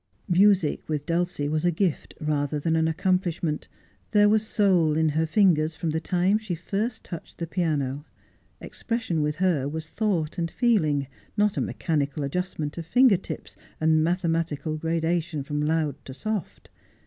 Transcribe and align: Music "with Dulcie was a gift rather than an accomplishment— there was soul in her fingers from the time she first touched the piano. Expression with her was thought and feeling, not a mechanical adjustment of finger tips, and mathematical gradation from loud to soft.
Music 0.29 0.89
"with 0.89 1.05
Dulcie 1.05 1.47
was 1.47 1.63
a 1.63 1.69
gift 1.69 2.15
rather 2.19 2.59
than 2.59 2.75
an 2.75 2.87
accomplishment— 2.87 3.67
there 4.13 4.27
was 4.29 4.43
soul 4.43 4.97
in 4.97 5.09
her 5.09 5.27
fingers 5.27 5.75
from 5.75 5.91
the 5.91 5.99
time 5.99 6.39
she 6.39 6.55
first 6.55 7.03
touched 7.03 7.37
the 7.37 7.45
piano. 7.45 8.03
Expression 8.59 9.21
with 9.21 9.35
her 9.35 9.69
was 9.69 9.89
thought 9.89 10.39
and 10.39 10.49
feeling, 10.49 11.05
not 11.37 11.55
a 11.55 11.61
mechanical 11.61 12.23
adjustment 12.23 12.79
of 12.79 12.85
finger 12.87 13.15
tips, 13.17 13.55
and 13.79 14.03
mathematical 14.03 14.75
gradation 14.75 15.43
from 15.43 15.61
loud 15.61 16.03
to 16.05 16.15
soft. 16.15 16.71